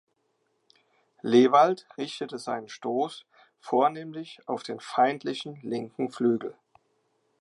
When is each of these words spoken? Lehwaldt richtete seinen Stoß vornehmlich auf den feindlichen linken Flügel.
Lehwaldt 1.21 1.85
richtete 1.95 2.39
seinen 2.39 2.69
Stoß 2.69 3.23
vornehmlich 3.59 4.39
auf 4.47 4.63
den 4.63 4.79
feindlichen 4.79 5.59
linken 5.61 6.09
Flügel. 6.09 6.55